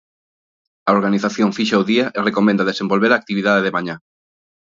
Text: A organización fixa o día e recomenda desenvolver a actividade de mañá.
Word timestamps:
A 0.89 0.91
organización 0.97 1.49
fixa 1.57 1.81
o 1.81 1.87
día 1.91 2.05
e 2.17 2.19
recomenda 2.29 2.67
desenvolver 2.71 3.11
a 3.11 3.19
actividade 3.21 3.63
de 3.65 3.73
mañá. 3.75 3.95